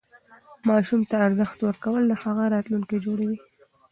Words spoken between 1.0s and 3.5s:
ته ارزښت ورکول د هغه راتلونکی جوړوي.